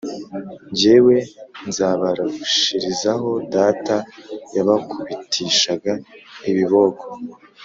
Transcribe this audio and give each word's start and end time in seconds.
jyewe 0.77 1.15
nzabarushirizaho 1.69 3.29
Data 3.55 3.95
yabakubitishaga 4.55 5.93
ibiboko, 6.51 7.05